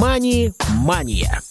[0.00, 1.42] «Мани-мания».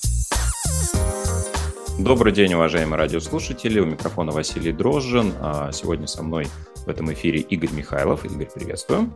[2.00, 3.80] Добрый день, уважаемые радиослушатели.
[3.80, 5.34] У микрофона Василий Дрожжин.
[5.40, 6.48] А сегодня со мной
[6.84, 8.26] в этом эфире Игорь Михайлов.
[8.26, 9.16] Игорь, приветствую.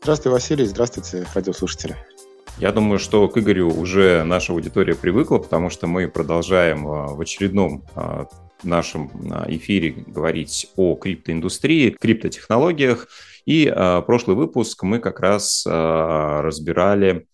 [0.00, 0.64] Здравствуйте, Василий.
[0.64, 1.96] Здравствуйте, радиослушатели.
[2.56, 7.20] Я думаю, что к Игорю уже наша аудитория привыкла, потому что мы продолжаем а, в
[7.20, 8.26] очередном а,
[8.62, 9.10] нашем
[9.48, 13.06] эфире говорить о криптоиндустрии, криптотехнологиях.
[13.44, 13.70] И
[14.06, 17.26] прошлый выпуск мы как раз разбирали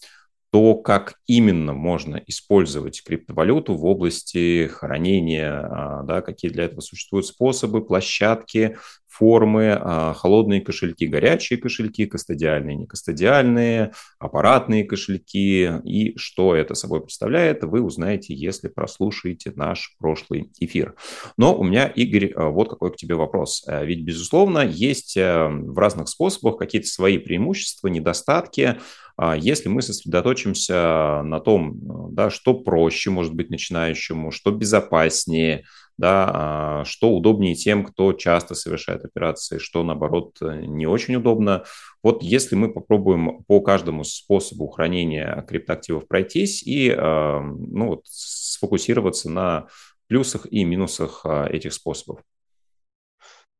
[0.50, 7.26] то, как именно можно использовать криптовалюту в области хранения, а, да, какие для этого существуют
[7.26, 8.76] способы, площадки,
[9.18, 17.64] формы, а, холодные кошельки, горячие кошельки, кастодиальные, некастодиальные, аппаратные кошельки и что это собой представляет,
[17.64, 20.94] вы узнаете, если прослушаете наш прошлый эфир.
[21.36, 23.64] Но у меня, Игорь, а, вот какой к тебе вопрос.
[23.66, 28.76] Ведь, безусловно, есть в разных способах какие-то свои преимущества, недостатки,
[29.16, 35.64] а если мы сосредоточимся на том, да, что проще может быть начинающему, что безопаснее,
[35.98, 41.64] да, а, что удобнее тем, кто часто совершает операции, что, наоборот, не очень удобно.
[42.02, 49.30] Вот если мы попробуем по каждому способу хранения криптоактивов пройтись и а, ну, вот, сфокусироваться
[49.30, 49.68] на
[50.06, 52.20] плюсах и минусах этих способов.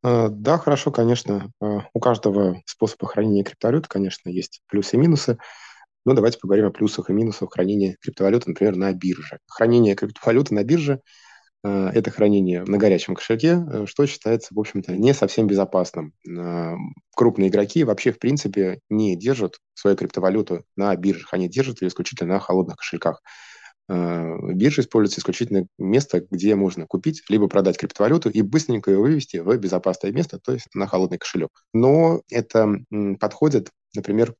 [0.02, 1.50] А, да, хорошо, конечно.
[1.60, 5.38] А, у каждого способа хранения криптовалюты, конечно, есть плюсы и минусы.
[6.04, 9.38] Но давайте поговорим о плюсах и минусах хранения криптовалюты, например, на бирже.
[9.48, 11.00] Хранение криптовалюты на бирже а,–
[11.64, 16.12] это хранение на горячем кошельке, э, что считается, в общем-то, не совсем безопасным.
[17.14, 22.34] Крупные игроки вообще, в принципе, не держат свою криптовалюту на биржах, они держат ее исключительно
[22.34, 23.22] на холодных кошельках.
[23.88, 29.36] Э, биржа используется исключительно место, где можно купить либо продать криптовалюту и быстренько ее вывести
[29.38, 31.50] в безопасное место, то есть на холодный кошелек.
[31.72, 32.68] Но это
[33.20, 34.34] подходит, например,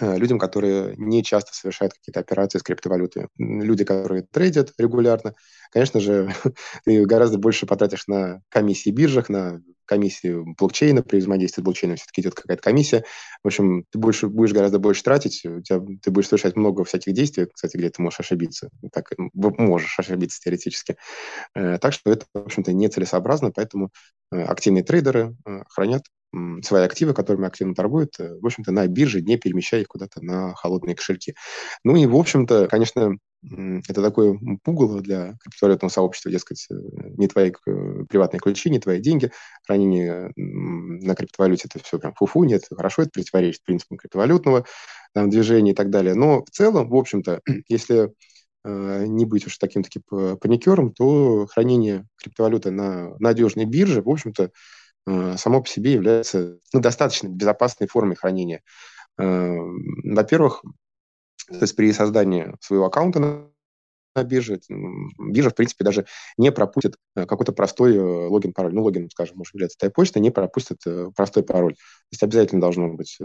[0.00, 3.28] людям, которые не часто совершают какие-то операции с криптовалютой.
[3.38, 5.34] Люди, которые трейдят регулярно,
[5.70, 6.32] конечно же,
[6.84, 12.22] ты гораздо больше потратишь на комиссии биржах, на комиссии блокчейна, при взаимодействии с блокчейном все-таки
[12.22, 13.04] идет какая-то комиссия.
[13.42, 17.12] В общем, ты больше, будешь гораздо больше тратить, у тебя, ты будешь совершать много всяких
[17.12, 18.70] действий, кстати, где ты можешь ошибиться.
[18.92, 20.96] Так, можешь ошибиться теоретически.
[21.54, 23.90] Э, так что это, в общем-то, нецелесообразно, поэтому
[24.32, 26.02] э, активные трейдеры э, хранят
[26.62, 30.96] свои активы, которыми активно торгуют, в общем-то, на бирже, не перемещая их куда-то на холодные
[30.96, 31.34] кошельки.
[31.84, 33.18] Ну и, в общем-то, конечно,
[33.88, 36.74] это такое пугало для криптовалютного сообщества, дескать, э,
[37.16, 39.30] не твои э, приватные ключи, не твои деньги,
[39.66, 44.64] хранение на криптовалюте это все прям фуфу, нет, хорошо, это противоречит принципам криптовалютного
[45.12, 46.14] там, движения и так далее.
[46.14, 48.12] Но в целом, в общем-то, если
[48.64, 54.50] э, не быть уж таким таки паникером, то хранение криптовалюты на надежной бирже, в общем-то,
[55.06, 58.62] само по себе является ну, достаточно безопасной формой хранения.
[59.16, 60.62] Во-первых,
[61.48, 63.50] то есть при создании своего аккаунта
[64.14, 64.60] на бирже.
[65.18, 68.74] Биржа, в принципе, даже не пропустит э, какой-то простой э, логин-пароль.
[68.74, 71.74] Ну, логин, скажем, может являться тайп-почта, не пропустит э, простой пароль.
[71.74, 71.80] То
[72.12, 73.18] есть обязательно должно быть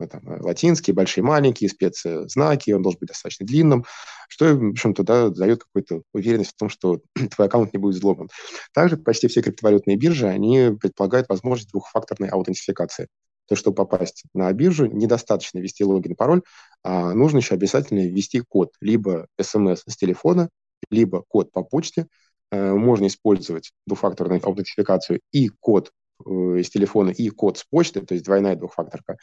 [0.00, 3.84] это, латинские, большие, маленькие, спецзнаки, он должен быть достаточно длинным,
[4.28, 7.00] что, в общем-то, да, дает какую-то уверенность в том, что
[7.34, 8.28] твой аккаунт не будет взломан.
[8.72, 13.08] Также почти все криптовалютные биржи, они предполагают возможность двухфакторной аутентификации.
[13.46, 16.42] То, чтобы попасть на биржу, недостаточно ввести логин, пароль,
[16.82, 20.48] а нужно еще обязательно ввести код, либо смс с телефона,
[20.90, 22.06] либо код по почте.
[22.50, 25.90] Э, можно использовать двухфакторную аутентификацию и код
[26.24, 29.16] э, из телефона, и код с почты, то есть двойная двухфакторка.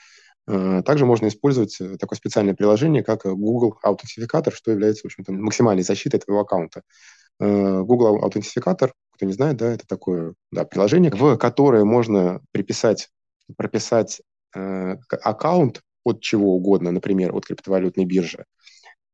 [0.47, 5.83] Э, также можно использовать такое специальное приложение, как Google Аутентификатор, что является, в общем-то, максимальной
[5.83, 6.81] защитой твоего аккаунта.
[7.39, 13.09] Google Аутентификатор, кто не знает, да, это такое да, приложение, в которое можно приписать
[13.57, 14.21] прописать
[14.55, 18.45] э, аккаунт от чего угодно, например, от криптовалютной биржи,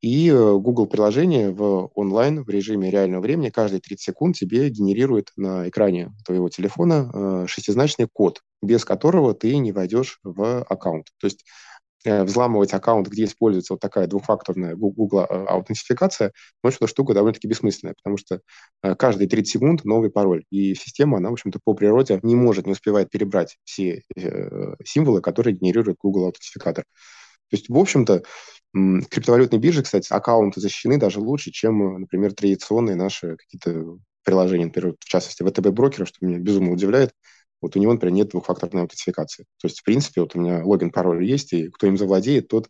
[0.01, 5.31] и э, Google приложение в онлайн, в режиме реального времени, каждые 30 секунд тебе генерирует
[5.35, 11.07] на экране твоего телефона э, шестизначный код, без которого ты не войдешь в аккаунт.
[11.19, 11.45] То есть
[12.05, 16.31] взламывать аккаунт, где используется вот такая двухфакторная Google э, аутентификация,
[16.63, 18.41] ну, эта штука довольно-таки бессмысленная, потому что
[18.83, 20.43] э, каждые 30 секунд новый пароль.
[20.49, 25.21] И система, она, в общем-то, по природе не может, не успевает перебрать все э, символы,
[25.21, 26.85] которые генерирует Google аутентификатор.
[27.49, 28.23] То есть, в общем-то,
[28.73, 35.05] криптовалютные биржи, кстати, аккаунты защищены даже лучше, чем, например, традиционные наши какие-то приложения, например, в
[35.05, 37.11] частности, ВТБ-брокера, что меня безумно удивляет,
[37.61, 39.45] вот у него, например, нет двухфакторной аутентификации.
[39.59, 42.69] То есть, в принципе, вот у меня логин, пароль есть, и кто им завладеет, тот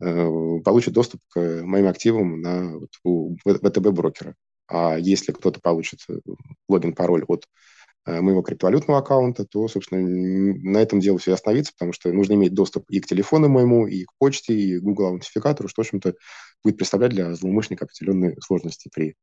[0.00, 0.28] э,
[0.64, 4.34] получит доступ к моим активам на вот, у ВТБ-брокера.
[4.66, 6.18] А если кто-то получит э,
[6.68, 7.48] логин, пароль от э,
[8.06, 12.84] моего криптовалютного аккаунта, то, собственно, на этом дело все остановится, потому что нужно иметь доступ
[12.90, 16.14] и к телефону моему, и к почте, и к Google аутентификатору, что, в общем-то,
[16.62, 19.14] будет представлять для злоумышленника определенные сложности при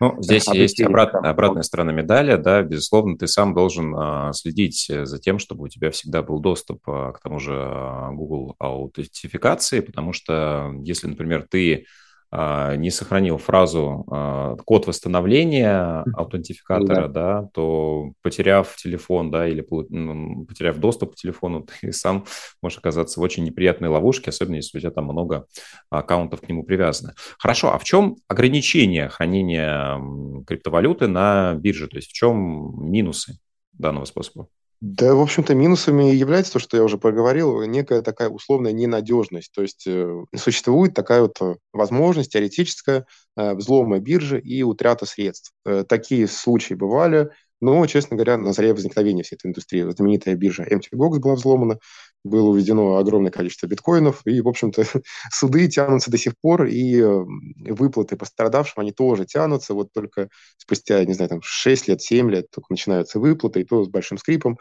[0.00, 5.18] ну, здесь есть обратная, обратная сторона медали, да, безусловно, ты сам должен а, следить за
[5.18, 10.12] тем, чтобы у тебя всегда был доступ а, к тому же а, Google аутентификации, потому
[10.12, 11.86] что если, например, ты
[12.30, 17.40] не сохранил фразу а, код восстановления аутентификатора, да.
[17.40, 22.26] да, то потеряв телефон, да, или потеряв доступ к телефону, ты сам
[22.60, 25.46] можешь оказаться в очень неприятной ловушке, особенно если у тебя там много
[25.88, 27.14] аккаунтов к нему привязано.
[27.38, 29.98] Хорошо, а в чем ограничение хранения
[30.46, 31.88] криптовалюты на бирже?
[31.88, 33.38] То есть в чем минусы
[33.72, 34.48] данного способа?
[34.80, 39.50] Да, в общем-то, минусами является то, что я уже проговорил, некая такая условная ненадежность.
[39.52, 43.04] То есть э, существует такая вот э, возможность теоретическая
[43.36, 45.52] э, взлома биржи и утрата средств.
[45.88, 47.30] Такие случаи бывали,
[47.60, 51.78] но, честно говоря, на заре возникновения всей этой индустрии знаменитая биржа MTGOX была взломана,
[52.24, 54.84] было уведено огромное количество биткоинов, и, в общем-то,
[55.32, 61.14] суды тянутся до сих пор, и выплаты пострадавшим, они тоже тянутся, вот только спустя, не
[61.14, 64.58] знаю, там 6 лет, 7 лет только начинаются выплаты, и то с большим скрипом.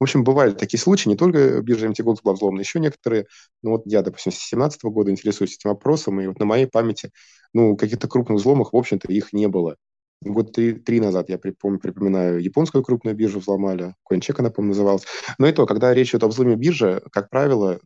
[0.00, 3.26] В общем, бывали такие случаи, не только биржа MTGOX была взломана, еще некоторые.
[3.62, 7.10] Ну вот я, допустим, с 2017 года интересуюсь этим вопросом, и вот на моей памяти,
[7.52, 9.76] ну, каких-то крупных взломов, в общем-то, их не было.
[10.22, 15.04] Год три, три назад, я припомню, припоминаю, японскую крупную биржу взломали, CoinCheck она, по-моему, называлась.
[15.38, 17.78] Но и то, когда речь идет о взломе биржи, как правило,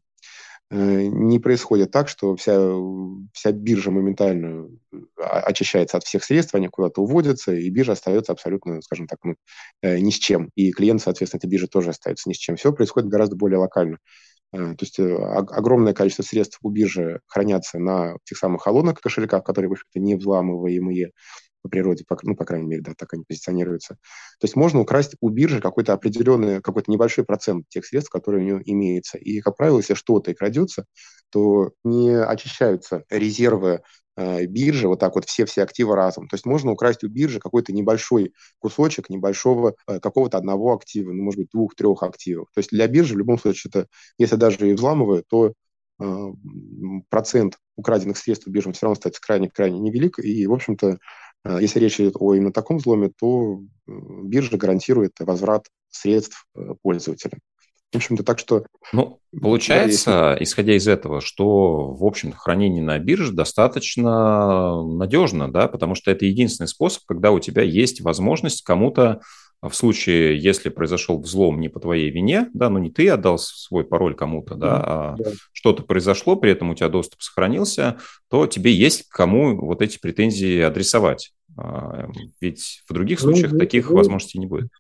[0.70, 2.56] э, не происходит так, что вся,
[3.32, 4.68] вся биржа моментально
[5.16, 9.34] очищается от всех средств, они куда-то уводятся, и биржа остается абсолютно, скажем так, ну,
[9.82, 10.50] э, ни с чем.
[10.54, 12.54] И клиент, соответственно, этой биржи тоже остается ни с чем.
[12.56, 13.98] Все происходит гораздо более локально.
[14.52, 19.70] Э, то есть огромное количество средств у биржи хранятся на тех самых холодных кошельках, которые,
[19.70, 21.10] в общем-то, не взламываемые
[21.68, 23.94] по природе, по, ну, по крайней мере, да, так они позиционируются.
[24.40, 28.44] То есть можно украсть у биржи какой-то определенный, какой-то небольшой процент тех средств, которые у
[28.44, 29.18] нее имеются.
[29.18, 30.86] И, как правило, если что-то и крадется,
[31.30, 33.82] то не очищаются резервы
[34.16, 36.28] э, биржи, вот так вот все-все активы разом.
[36.28, 41.22] То есть можно украсть у биржи какой-то небольшой кусочек небольшого э, какого-то одного актива, ну,
[41.22, 42.48] может быть, двух-трех активов.
[42.54, 43.86] То есть для биржи в любом случае это,
[44.16, 45.52] если даже и взламывают, то
[46.00, 46.32] э,
[47.10, 50.98] процент украденных средств у биржи все равно остается крайне-крайне невелик, и, в общем-то,
[51.58, 53.92] если речь идет о именно таком взломе, то э,
[54.24, 57.38] биржа гарантирует возврат средств э, пользователя.
[57.92, 58.66] В общем-то, так что...
[58.92, 60.44] Ну, получается, да, если...
[60.44, 66.26] исходя из этого, что, в общем хранение на бирже достаточно надежно, да, потому что это
[66.26, 69.22] единственный способ, когда у тебя есть возможность кому-то
[69.62, 73.84] в случае, если произошел взлом не по твоей вине, да, ну не ты отдал свой
[73.84, 75.32] пароль кому-то, да, а да.
[75.52, 77.98] что-то произошло, при этом у тебя доступ сохранился,
[78.28, 81.32] то тебе есть кому вот эти претензии адресовать.
[81.58, 82.08] А,
[82.40, 84.70] ведь в других ну, случаях ну, таких ну, возможностей не будет.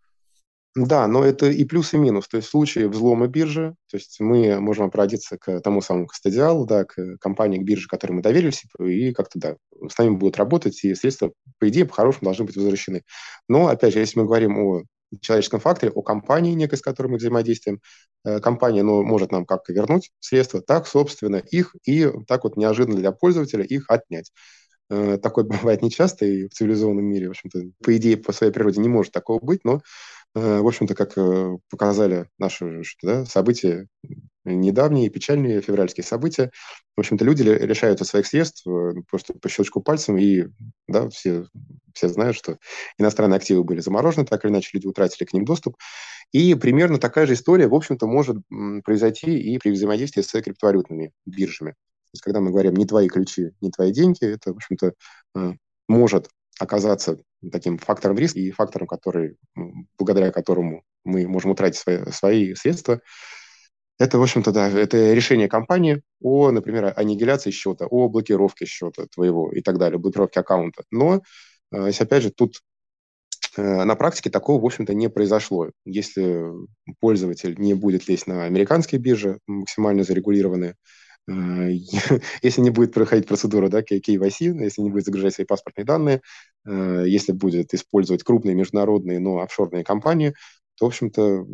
[0.76, 2.28] Да, но это и плюс, и минус.
[2.28, 6.66] То есть в случае взлома биржи, то есть мы можем обратиться к тому самому кастодиалу,
[6.66, 9.56] да, к компании, к бирже, которой мы доверились, и как-то, да,
[9.88, 13.02] с нами будут работать, и средства, по идее, по-хорошему должны быть возвращены.
[13.48, 14.82] Но, опять же, если мы говорим о
[15.20, 17.80] человеческом факторе, о компании некой, с которой мы взаимодействуем,
[18.24, 22.98] э, компания ну, может нам как вернуть средства, так, собственно, их и так вот неожиданно
[22.98, 24.30] для пользователя их отнять.
[24.90, 28.80] Э, такое бывает нечасто, и в цивилизованном мире, в общем-то, по идее, по своей природе
[28.80, 29.82] не может такого быть, но,
[30.34, 33.86] э, в общем-то, как э, показали наши да, события,
[34.44, 36.50] недавние печальные февральские события,
[36.96, 38.66] в общем-то, люди лишаются своих средств
[39.10, 40.46] просто по щелчку пальцем, и
[40.88, 41.44] да, все,
[41.92, 42.58] все знают, что
[42.96, 45.76] иностранные активы были заморожены, так или иначе люди утратили к ним доступ.
[46.32, 48.38] И примерно такая же история, в общем-то, может
[48.84, 51.74] произойти и при взаимодействии с криптовалютными биржами
[52.14, 54.92] есть, когда мы говорим «не твои ключи, не твои деньги», это, в общем-то,
[55.36, 55.52] э,
[55.88, 57.18] может оказаться
[57.52, 59.36] таким фактором риска и фактором, который,
[59.96, 63.00] благодаря которому мы можем утратить свои, свои средства.
[63.98, 69.50] Это, в общем-то, да, это решение компании о, например, аннигиляции счета, о блокировке счета твоего
[69.50, 70.84] и так далее, блокировке аккаунта.
[70.90, 71.22] Но,
[71.72, 72.60] э, если, опять же, тут
[73.56, 75.70] э, на практике такого, в общем-то, не произошло.
[75.84, 76.44] Если
[77.00, 80.76] пользователь не будет лезть на американские биржи, максимально зарегулированные,
[82.42, 86.22] если не будет проходить процедура да, KYC, если не будет загружать свои паспортные данные,
[86.66, 90.34] э, если будет использовать крупные международные, но офшорные компании,
[90.78, 91.44] то, в общем-то,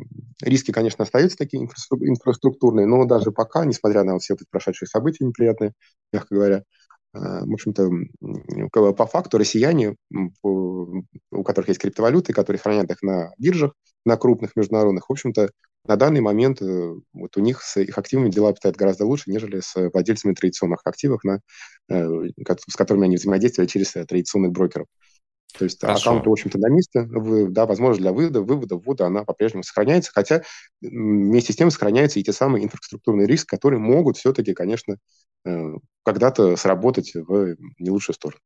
[0.43, 5.73] риски, конечно, остаются такие инфраструктурные, но даже пока, несмотря на все эти прошедшие события неприятные,
[6.13, 6.63] мягко говоря, э,
[7.15, 7.91] в общем-то,
[8.93, 9.97] по факту россияне,
[10.43, 13.73] у которых есть криптовалюты, которые хранят их на биржах,
[14.05, 15.51] на крупных международных, в общем-то,
[15.87, 19.61] на данный момент э, вот у них с их активами дела обстоят гораздо лучше, нежели
[19.61, 21.41] с владельцами традиционных активов, на,
[21.91, 22.09] э,
[22.69, 24.87] с которыми они взаимодействовали через э, традиционных брокеров.
[25.57, 26.11] То есть Хорошо.
[26.11, 27.07] аккаунты, в общем-то, на месте,
[27.51, 30.43] да, возможность для вывода, вывода, ввода, она по-прежнему сохраняется, хотя
[30.81, 34.97] вместе с тем сохраняются и те самые инфраструктурные риски, которые могут все-таки, конечно,
[36.03, 38.41] когда-то сработать в не лучшую сторону.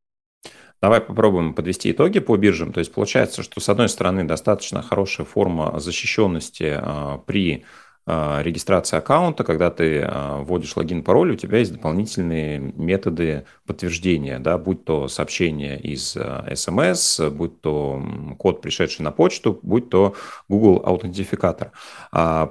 [0.80, 2.72] Давай попробуем подвести итоги по биржам.
[2.72, 7.64] То есть получается, что с одной стороны достаточно хорошая форма защищенности а, при
[8.10, 14.38] а, регистрации аккаунта, когда ты а, вводишь логин, пароль, у тебя есть дополнительные методы подтверждения,
[14.38, 18.02] да, будь то сообщение из SMS, а, будь то
[18.38, 20.14] код, пришедший на почту, будь то
[20.48, 21.72] Google аутентификатор.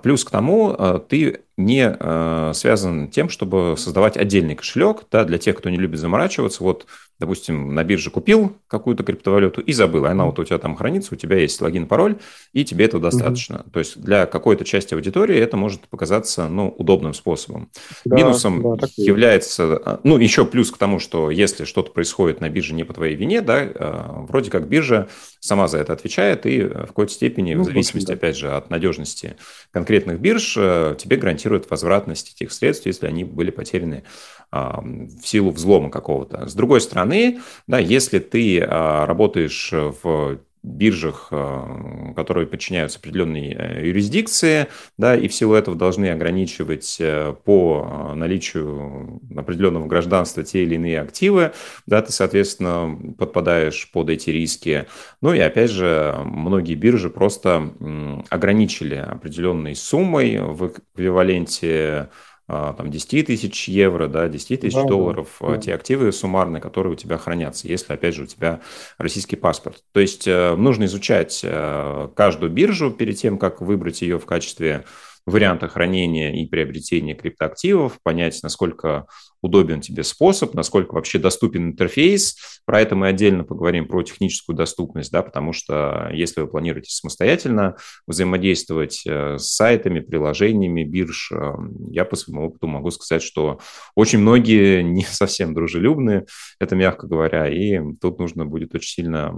[0.04, 0.78] Плюс к тому
[1.10, 6.64] ты не связан тем, чтобы создавать отдельный кошелек да, для тех, кто не любит заморачиваться.
[6.64, 6.86] Вот
[7.20, 11.18] допустим, на бирже купил какую-то криптовалюту и забыл, она вот у тебя там хранится, у
[11.18, 12.18] тебя есть логин, пароль,
[12.54, 13.56] и тебе этого достаточно.
[13.56, 13.72] Mm-hmm.
[13.72, 17.70] То есть для какой-то части аудитории это может показаться, ну, удобным способом.
[18.06, 22.74] Да, Минусом да, является, ну, еще плюс к тому, что если что-то происходит на бирже
[22.74, 25.08] не по твоей вине, да, а, вроде как биржа
[25.40, 28.14] сама за это отвечает, и в какой-то степени, ну, в зависимости, да.
[28.14, 29.38] опять же, от надежности
[29.72, 34.04] конкретных бирж, э, тебе гарантирует возвратность этих средств, если они были потеряны
[34.50, 36.48] в силу взлома какого-то.
[36.48, 43.88] С другой стороны, да, если ты а, работаешь в биржах, а, которые подчиняются определенной э,
[43.88, 50.76] юрисдикции, да, и в силу этого должны ограничивать э, по наличию определенного гражданства те или
[50.76, 51.54] иные активы,
[51.86, 54.86] да, ты, соответственно, подпадаешь под эти риски.
[55.22, 57.72] Ну и, опять же, многие биржи просто
[58.30, 62.10] ограничили определенной суммой в эквиваленте
[62.48, 65.58] там, 10 тысяч евро, да, 10 тысяч да, долларов, а, да.
[65.58, 68.62] те активы суммарные, которые у тебя хранятся, если, опять же, у тебя
[68.98, 69.84] российский паспорт.
[69.92, 74.86] То есть э, нужно изучать э, каждую биржу перед тем, как выбрать ее в качестве
[75.26, 79.08] варианта хранения и приобретения криптоактивов, понять, насколько
[79.42, 82.62] удобен тебе способ, насколько вообще доступен интерфейс.
[82.66, 87.76] Про это мы отдельно поговорим, про техническую доступность, да, потому что если вы планируете самостоятельно
[88.08, 91.54] взаимодействовать э, с сайтами, приложениями, бирж, э,
[91.92, 93.60] я по своему опыту могу сказать, что
[93.96, 96.26] очень многие не совсем дружелюбны,
[96.60, 99.34] это мягко говоря, и тут нужно будет очень сильно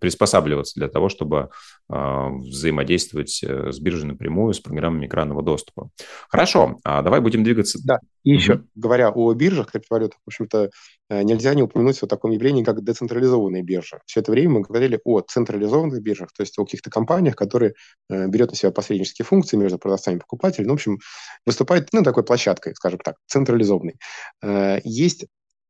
[0.00, 1.50] приспосабливаться для того, чтобы
[1.90, 5.90] э, взаимодействовать с биржей напрямую, с программами экранного доступа.
[6.28, 7.78] Хорошо, а давай будем двигаться.
[7.84, 8.34] Да, и mm-hmm.
[8.34, 10.70] еще, говоря о биржах криптовалютах, в общем-то,
[11.10, 14.00] э, нельзя не упомянуть о таком явлении, как децентрализованные биржи.
[14.06, 17.74] Все это время мы говорили о централизованных биржах, то есть о каких-то компаниях, которые
[18.08, 20.68] э, берет на себя посреднические функции между продавцами и покупателями.
[20.68, 20.98] Ну, в общем,
[21.44, 23.96] выступает, ну, такой площадкой, скажем так, централизованной.
[24.42, 25.26] Э, есть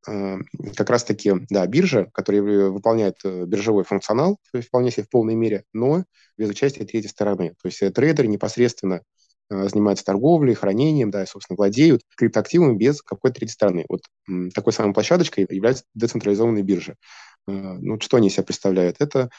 [0.06, 0.36] э,
[0.76, 6.04] как раз-таки, да, биржа, которая выполняет э, биржевой функционал, вполне себе в полной мере, но
[6.38, 7.50] без участия третьей стороны.
[7.60, 9.02] То есть э, трейдеры непосредственно
[9.50, 13.86] занимаются торговлей, хранением, да, и, собственно, владеют криптоактивами без какой-то третьей стороны.
[13.88, 14.02] Вот
[14.54, 16.96] такой самой площадочкой является децентрализованные биржи.
[17.46, 18.96] Э, ну, что они себя представляют?
[19.00, 19.30] Это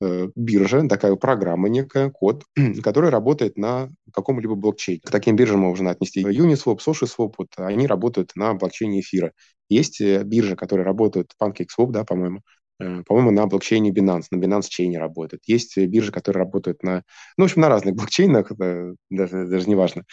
[0.00, 2.44] э, биржа, такая программа некая, код,
[2.82, 5.00] который работает на каком-либо блокчейне.
[5.00, 9.32] К таким биржам можно отнести Uniswap, SushiSwap, вот они работают на блокчейне эфира.
[9.68, 14.96] Есть биржи, которые работают, PancakeSwap, да, по-моему, Э, по-моему, на блокчейне Binance, на Binance Chain
[14.98, 15.42] работает.
[15.46, 17.02] Есть биржи, которые работают на,
[17.36, 20.04] ну, в общем, на разных блокчейнах, это даже, даже не важно.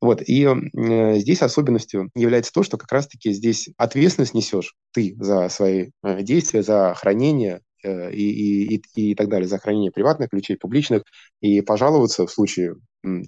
[0.00, 5.48] Вот, и э, здесь особенностью является то, что как раз-таки здесь ответственность несешь ты за
[5.48, 10.28] свои э, действия, за хранение э, и, и, и, и так далее, за хранение приватных
[10.30, 11.02] ключей, публичных,
[11.40, 12.76] и пожаловаться в случае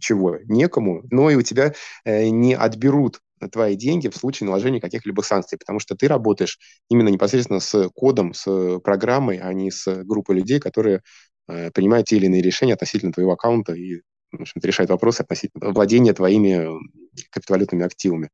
[0.01, 1.73] чего некому, но и у тебя
[2.05, 3.21] э, не отберут
[3.53, 8.35] твои деньги в случае наложения каких-либо санкций, потому что ты работаешь именно непосредственно с кодом,
[8.35, 11.03] с программой, а не с группой людей, которые
[11.49, 14.03] э, принимают те или иные решения относительно твоего аккаунта и
[14.33, 16.69] в общем решают вопросы относительно владения твоими
[17.31, 18.31] криптовалютными активами.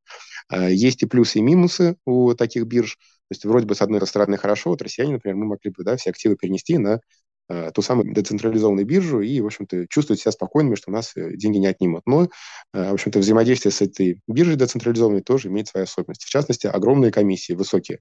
[0.50, 2.96] Э, есть и плюсы, и минусы у таких бирж.
[2.96, 5.96] То есть вроде бы с одной стороны хорошо, вот россияне, например, мы могли бы да,
[5.96, 7.00] все активы перенести на
[7.48, 11.58] ту самую децентрализованную биржу и, в общем-то, чувствовать себя спокойными, что у нас э, деньги
[11.58, 12.02] не отнимут.
[12.06, 16.26] Но, э, в общем-то, взаимодействие с этой биржей децентрализованной тоже имеет свои особенности.
[16.26, 18.00] В частности, огромные комиссии, высокие.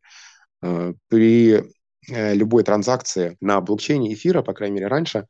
[1.09, 1.61] При
[2.07, 5.27] любой транзакции на блокчейне эфира, по крайней мере, раньше,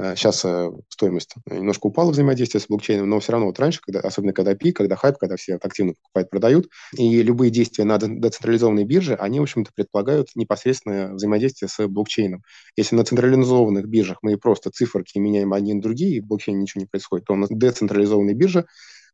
[0.00, 4.32] Сейчас э, стоимость немножко упала взаимодействие с блокчейном, но все равно вот раньше, когда, особенно
[4.32, 9.14] когда пик, когда хайп, когда все активно покупают, продают, и любые действия на децентрализованной бирже,
[9.14, 12.42] они, в общем-то, предполагают непосредственное взаимодействие с блокчейном.
[12.76, 16.80] Если на централизованных биржах мы просто циферки меняем одни на другие, и в блокчейне ничего
[16.80, 18.64] не происходит, то на децентрализованной бирже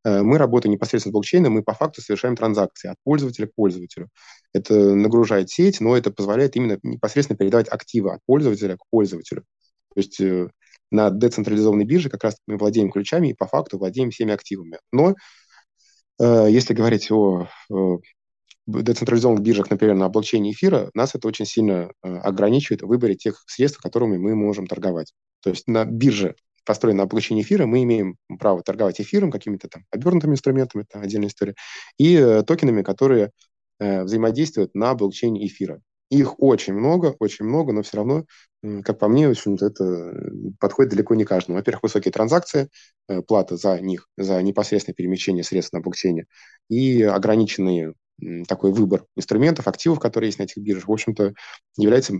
[0.05, 4.09] э, мы работаем непосредственно с блокчейном, мы по факту совершаем транзакции от пользователя к пользователю.
[4.53, 9.45] Это нагружает сеть, но это позволяет именно непосредственно передавать активы от пользователя к пользователю.
[9.97, 10.49] То есть э,
[10.91, 14.79] на децентрализованной бирже как раз мы владеем ключами и по факту владеем всеми активами.
[14.93, 15.15] Но
[16.21, 18.01] э, если говорить о, о
[18.67, 23.43] децентрализованных биржах, например, на блокчейне эфира, нас это очень сильно э, ограничивает в выборе тех
[23.47, 25.13] средств, которыми мы можем торговать.
[25.41, 29.85] То есть на бирже, построенной на блокчейне эфира, мы имеем право торговать эфиром, какими-то там
[29.91, 31.55] обернутыми инструментами, это отдельная история,
[31.99, 33.31] и э, токенами, которые
[33.79, 35.81] э, взаимодействуют на блокчейне эфира.
[36.09, 38.25] Их очень много, очень много, но все равно,
[38.85, 40.15] как по мне, в общем-то, это
[40.61, 41.59] подходит далеко не каждому.
[41.59, 42.69] Во-первых, высокие транзакции,
[43.09, 46.27] э, плата за них, за непосредственное перемещение средств на блокчейне
[46.69, 47.95] и ограниченный
[48.49, 51.35] такой выбор инструментов, активов, которые есть на этих биржах, в общем-то,
[51.77, 52.15] является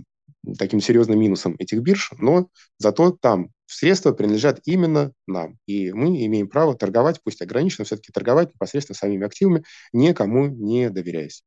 [0.59, 6.49] таким серьезным минусом этих бирж, но зато там средства принадлежат именно нам, и мы имеем
[6.49, 11.43] право торговать, пусть ограниченно, все-таки торговать непосредственно самими активами, никому не доверяясь.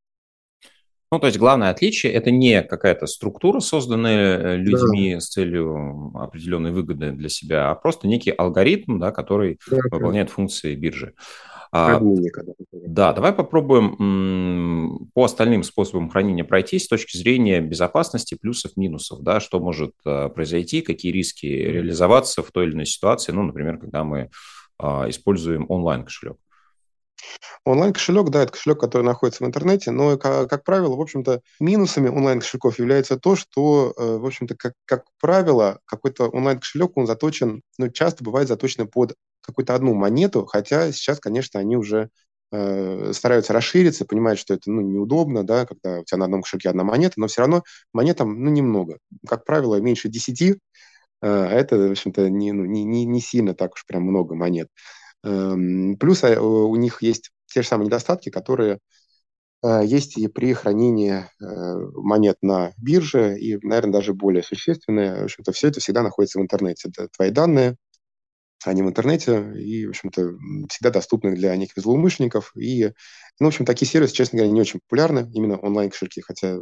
[1.12, 5.20] Ну, то есть главное отличие– это не какая-то структура, созданная э, людьми да.
[5.20, 10.34] с целью определенной выгоды для себя, а просто некий алгоритм, да, который да, выполняет да.
[10.34, 11.14] функции биржи.
[11.72, 12.52] Обменника, да.
[12.72, 19.38] да, давай попробуем по остальным способам хранения пройтись с точки зрения безопасности, плюсов, минусов, да,
[19.38, 24.02] что может а, произойти, какие риски реализоваться в той или иной ситуации, ну, например, когда
[24.02, 24.30] мы
[24.78, 26.38] а, используем онлайн-кошелек.
[27.64, 32.08] Онлайн-кошелек, да, это кошелек, который находится в интернете, но, как, как правило, в общем-то, минусами
[32.08, 37.90] онлайн-кошельков является то, что, э, в общем-то, как, как правило, какой-то онлайн-кошелек, он заточен, ну,
[37.90, 42.10] часто бывает заточен под какую-то одну монету, хотя сейчас, конечно, они уже
[42.52, 46.68] э, стараются расшириться, понимают, что это ну, неудобно, да, когда у тебя на одном кошельке
[46.70, 47.62] одна монета, но все равно
[47.92, 48.98] монетам ну, немного.
[49.28, 50.56] Как правило, меньше 10, э,
[51.22, 54.68] а это, в общем-то, не, ну, не, не, не сильно так уж прям много монет.
[55.24, 58.78] Эм, плюс э, у них есть те же самые недостатки, которые
[59.62, 65.22] э, есть и при хранении э, монет на бирже, и, наверное, даже более существенные.
[65.22, 66.88] В общем-то, все это всегда находится в интернете.
[66.90, 67.76] Это твои данные,
[68.64, 70.32] они в интернете и, в общем-то,
[70.68, 72.52] всегда доступны для неких злоумышленников.
[72.56, 72.92] И,
[73.38, 76.58] ну, в общем, такие сервисы, честно говоря, не очень популярны, именно онлайн-кошельки, хотя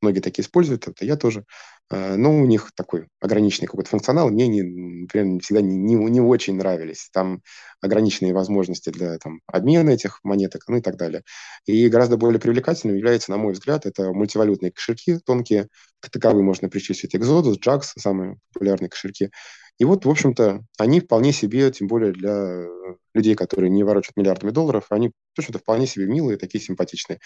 [0.00, 1.44] многие такие используют, это я тоже.
[1.90, 6.20] А, но у них такой ограниченный какой-то функционал мне, не, например, всегда не, не, не
[6.20, 7.08] очень нравились.
[7.12, 7.42] Там
[7.80, 11.22] ограниченные возможности для там, обмена этих монеток, ну и так далее.
[11.66, 15.68] И гораздо более привлекательным является, на мой взгляд, это мультивалютные кошельки тонкие.
[16.00, 19.30] К таковым можно причислить Exodus, Jax, самые популярные кошельки.
[19.80, 22.66] И вот, в общем-то, они вполне себе, тем более для
[23.14, 27.18] людей, которые не ворочат миллиардами долларов, они, в общем-то, вполне себе милые, такие симпатичные.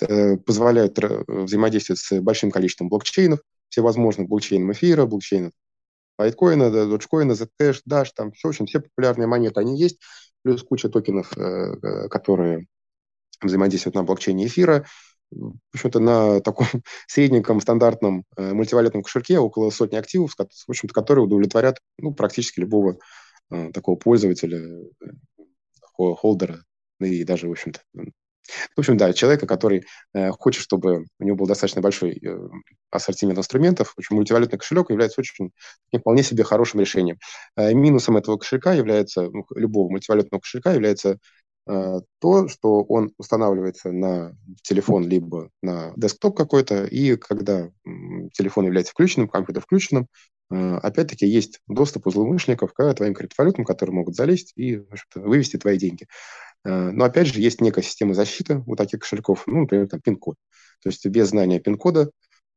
[0.00, 5.52] Э, позволяют взаимодействовать с большим количеством блокчейнов, всевозможных блокчейнов эфира, блокчейнов
[6.18, 9.98] лайткоина, доджкоина, Zcash, Dash, там в общем, все популярные монеты, они есть,
[10.42, 12.68] плюс куча токенов, э, э, которые
[13.42, 14.86] взаимодействуют на блокчейне эфира.
[15.32, 16.66] В общем-то, на таком
[17.06, 22.98] средненьком стандартном мультивалютном кошельке около сотни активов, в общем-то, которые удовлетворят ну, практически любого
[23.72, 24.62] такого пользователя,
[25.96, 26.64] холдера,
[27.00, 27.80] и даже, в общем-то,
[28.74, 32.38] в общем, да, человека, который э, хочет, чтобы у него был достаточно большой э,
[32.90, 33.92] ассортимент инструментов.
[33.94, 35.52] В общем, мультивалютный кошелек является очень
[35.96, 37.18] вполне себе хорошим решением.
[37.56, 41.16] Э, минусом этого кошелька является, ну, любого мультивалютного кошелька является э,
[41.64, 47.70] то, что он устанавливается на телефон либо на десктоп какой-то, и когда
[48.32, 50.08] телефон является включенным, компьютер включенным,
[50.50, 54.82] э, опять-таки есть доступ у злоумышленников к твоим криптовалютам, которые могут залезть и
[55.14, 56.06] вывести твои деньги.
[56.64, 60.36] Э, но опять же, есть некая система защиты у таких кошельков, ну, например, там пин-код.
[60.82, 62.08] То есть без знания пин-кода э,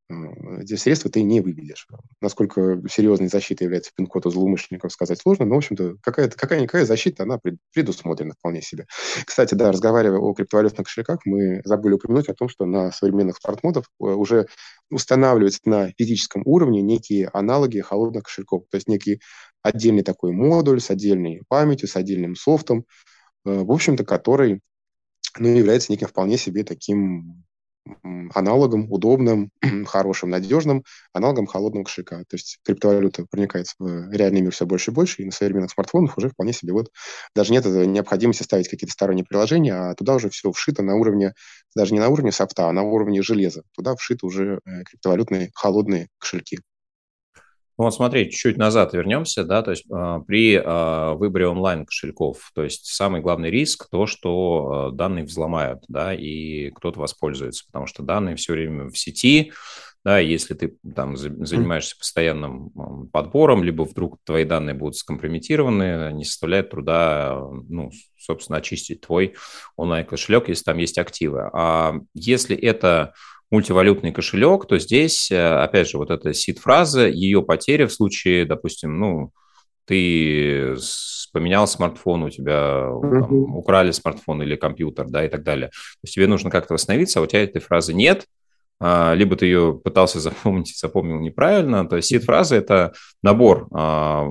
[0.10, 1.88] эти средства ты не выведешь.
[2.22, 7.24] Насколько серьезной защитой является пин-код у злоумышленников, сказать сложно, но, в общем-то, какая-то, какая-никакая защита,
[7.24, 7.40] она
[7.74, 8.86] предусмотрена вполне себе.
[9.26, 13.86] Кстати, да, разговаривая о криптовалютных кошельках, мы забыли упомянуть о том, что на современных смарт-модах
[14.00, 14.48] э, уже
[14.92, 19.22] устанавливаются на физическом уровне некие аналоги холодных кошельков, то есть некий
[19.64, 22.86] отдельный такой модуль с отдельной памятью, с отдельным софтом,
[23.46, 24.62] Э, в общем-то, который
[25.38, 27.45] ну, является неким вполне себе таким
[28.34, 29.52] аналогом, удобным,
[29.86, 32.20] хорошим, надежным аналогом холодного кошелька.
[32.28, 36.18] То есть криптовалюта проникает в реальный мир все больше и больше, и на современных смартфонах
[36.18, 36.92] уже вполне себе вот
[37.36, 41.34] даже нет необходимости ставить какие-то сторонние приложения, а туда уже все вшито на уровне,
[41.76, 43.64] даже не на уровне софта, а на уровне железа.
[43.74, 46.60] Туда вшиты уже э, криптовалютные холодные кошельки.
[47.78, 52.52] Ну вот смотри, чуть-чуть назад вернемся, да, то есть э, при э, выборе онлайн кошельков,
[52.56, 57.86] то есть самый главный риск то, что э, данные взломают, да, и кто-то воспользуется, потому
[57.86, 59.52] что данные все время в сети,
[60.06, 66.70] да, если ты там занимаешься постоянным подбором, либо вдруг твои данные будут скомпрометированы, не составляет
[66.70, 69.34] труда, ну, собственно, очистить твой
[69.76, 71.50] онлайн кошелек, если там есть активы.
[71.52, 73.14] А если это
[73.52, 79.00] мультивалютный кошелек, то здесь, э, опять же, вот эта сид-фраза, ее потеря в случае, допустим,
[79.00, 79.32] ну,
[79.86, 80.76] ты
[81.32, 85.68] поменял смартфон, у тебя там, украли смартфон или компьютер, да, и так далее.
[85.68, 88.26] То есть тебе нужно как-то восстановиться, а у тебя этой фразы нет,
[88.82, 91.88] либо ты ее пытался запомнить запомнил неправильно.
[91.88, 94.26] То есть сид-фраза– это набор а,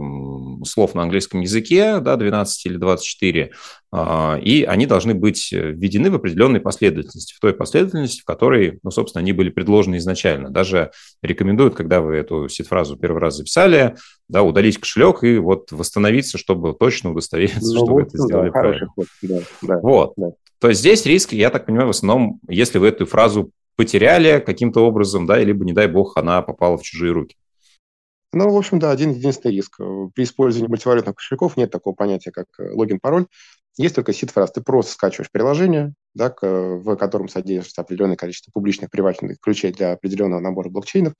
[0.65, 3.53] слов на английском языке, да, 12 или 24,
[3.93, 8.91] а, и они должны быть введены в определенной последовательности, в той последовательности, в которой, ну,
[8.91, 10.51] собственно, они были предложены изначально.
[10.51, 10.91] Даже
[11.23, 13.97] рекомендуют, когда вы эту сид-фразу первый раз записали,
[14.29, 18.47] да, удалить кошелек и вот восстановиться, чтобы точно удостовериться, ну, что вот, вы это сделали
[18.47, 18.87] да, правильно.
[18.89, 19.07] Ход.
[19.23, 20.13] Да, да, вот.
[20.17, 20.31] Да.
[20.61, 24.81] То есть здесь риск, я так понимаю, в основном, если вы эту фразу потеряли каким-то
[24.81, 27.37] образом, да, либо, не дай бог, она попала в чужие руки.
[28.33, 29.77] Ну, в общем, да, один единственный риск.
[30.15, 33.27] При использовании мультивалютных кошельков нет такого понятия, как э, логин-пароль.
[33.77, 34.53] Есть только сид-фраз.
[34.53, 40.41] Ты просто скачиваешь приложение, да, в котором содержится определенное количество публичных приватных ключей для определенного
[40.41, 41.15] набора блокчейнов.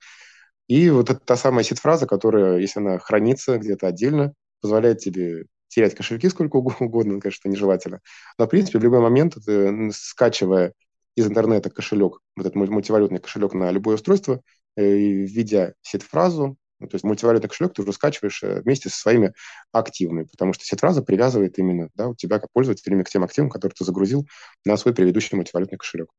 [0.67, 5.95] И вот это та самая сид-фраза, которая, если она хранится где-то отдельно, позволяет тебе терять
[5.95, 7.99] кошельки сколько угодно, конечно, нежелательно.
[8.37, 10.73] Но, в принципе, в любой момент, ты, скачивая
[11.15, 14.41] из интернета кошелек, вот этот мультивалютный кошелек на любое устройство,
[14.75, 19.33] э, введя сет-фразу, ну, то есть мультивалютный кошелек ты уже скачиваешь э, вместе со своими
[19.71, 23.75] активами, потому что сет-фраза привязывает именно да, у тебя как пользователя к тем активам, которые
[23.75, 24.27] ты загрузил
[24.65, 26.09] на свой предыдущий мультивалютный кошелек.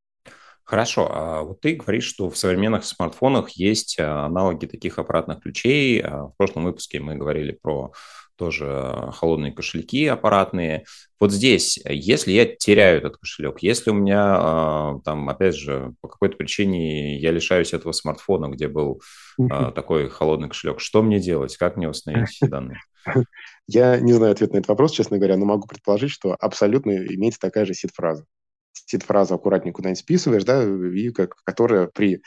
[0.64, 6.02] Хорошо, а вот ты говоришь, что в современных смартфонах есть а, аналоги таких аппаратных ключей.
[6.02, 7.92] В прошлом выпуске мы говорили про
[8.37, 10.85] тоже холодные кошельки аппаратные.
[11.18, 16.09] Вот здесь, если я теряю этот кошелек, если у меня а, там, опять же, по
[16.09, 19.01] какой-то причине я лишаюсь этого смартфона, где был
[19.40, 21.57] uh такой холодный кошелек, что мне делать?
[21.57, 22.79] Как мне восстановить эти данные?
[23.66, 27.40] Я не знаю ответ на этот вопрос, честно говоря, но могу предположить, что абсолютно имеется
[27.40, 28.25] такая же сид-фраза.
[28.72, 32.22] Сид-фразу аккуратнее куда-нибудь списываешь, да, и как, которая при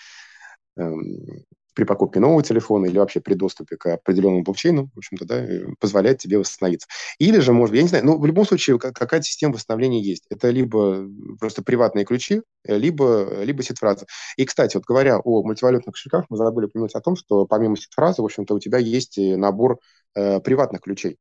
[0.77, 5.39] эм, при покупке нового телефона или вообще при доступе к определенному блокчейну, в общем-то, да,
[5.39, 6.87] э, позволяет тебе восстановиться.
[7.19, 10.25] Или же, может, я не знаю, но ну, в любом случае какая-то система восстановления есть.
[10.29, 11.07] Это либо
[11.39, 14.05] просто приватные ключи, э, либо, либо сид-фраза.
[14.37, 18.21] И, кстати, вот говоря о мультивалютных кошельках, мы забыли упомянуть о том, что помимо сид-фразы,
[18.21, 19.79] в общем-то, у тебя есть набор
[20.15, 21.17] э, приватных ключей.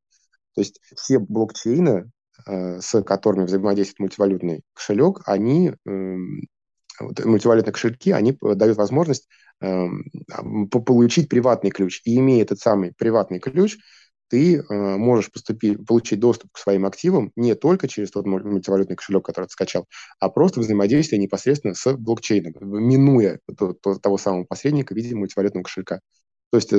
[0.55, 2.11] То есть все блокчейны,
[2.47, 6.17] э, с которыми взаимодействует мультивалютный кошелек, они э,
[7.01, 9.29] мультивалютные кошельки, они дают возможность
[9.61, 9.87] э,
[10.71, 12.01] получить приватный ключ.
[12.05, 13.79] И имея этот самый приватный ключ,
[14.29, 19.25] ты э, можешь поступить, получить доступ к своим активам не только через тот мультивалютный кошелек,
[19.25, 19.87] который ты скачал,
[20.21, 25.65] а просто взаимодействие непосредственно с блокчейном, минуя то, то, того самого посредника в виде мультивалютного
[25.65, 26.01] кошелька.
[26.51, 26.77] То есть э,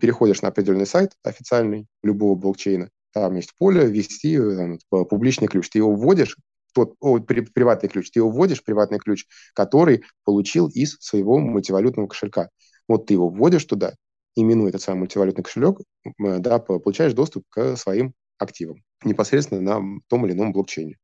[0.00, 5.70] переходишь на определенный сайт официальный любого блокчейна, там есть поле ввести там, публичный ключ.
[5.70, 6.36] Ты его вводишь,
[6.76, 12.06] тот о, при, приватный ключ, ты его вводишь, приватный ключ, который получил из своего мультивалютного
[12.06, 12.50] кошелька.
[12.86, 13.94] Вот ты его вводишь туда,
[14.36, 15.80] именуя этот самый мультивалютный кошелек,
[16.18, 20.96] да, получаешь доступ к своим активам непосредственно на том или ином блокчейне.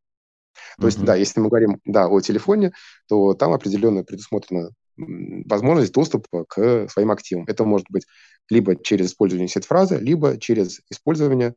[0.76, 0.87] То uh-huh.
[0.87, 2.72] есть, да, если мы говорим, да, о телефоне,
[3.08, 7.46] то там определенно предусмотрена возможность доступа к своим активам.
[7.48, 8.04] Это может быть
[8.50, 11.54] либо через использование сет-фразы, либо через использование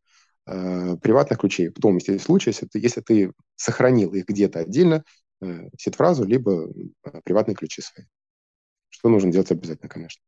[0.47, 1.69] э, приватных ключей.
[1.69, 5.03] В том случае, если ты, если ты сохранил их где-то отдельно,
[5.41, 6.67] э, сет-фразу, либо
[7.03, 8.05] э, приватные ключи свои.
[8.89, 10.21] Что нужно делать обязательно, конечно.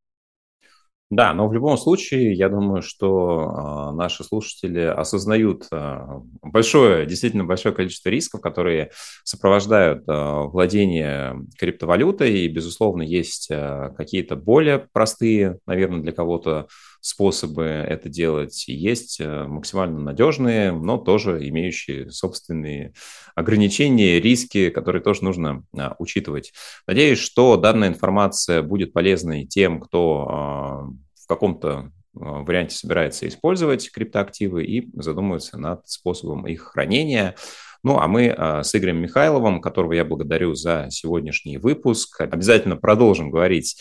[1.09, 5.99] Да, но в любом случае, я думаю, что э, наши слушатели осознают э,
[6.41, 8.91] большое, действительно большое количество рисков, которые
[9.23, 16.67] сопровождают э, владение криптовалютой, и, безусловно, есть э, какие-то более простые, наверное, для кого-то
[17.01, 18.65] способы это делать.
[18.67, 22.93] Есть э, максимально надежные, но тоже имеющие собственные
[23.35, 26.53] ограничения, риски, которые тоже нужно а, учитывать.
[26.87, 30.87] Надеюсь, что данная информация будет полезной тем, кто а,
[31.23, 37.35] в каком-то а, варианте собирается использовать криптоактивы и задумывается над способом их хранения.
[37.83, 43.79] Ну, а мы с Игорем Михайловым, которого я благодарю за сегодняшний выпуск, обязательно продолжим говорить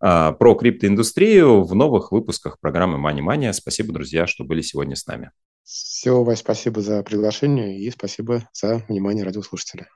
[0.00, 3.52] про криптоиндустрию в новых выпусках программы Money Money.
[3.52, 5.30] Спасибо, друзья, что были сегодня с нами.
[5.64, 9.88] Все, Вась, спасибо за приглашение и спасибо за внимание радиослушателя.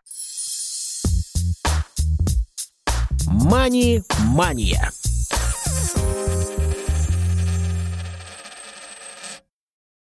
[3.26, 4.90] Мани-мания.